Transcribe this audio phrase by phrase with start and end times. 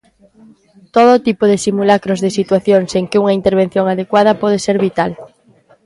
[0.95, 5.11] Todo tipo de simulacros de situacións en que unha intervención adecuada pode ser vital.